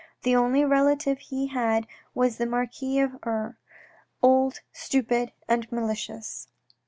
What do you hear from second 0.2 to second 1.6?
The only relative he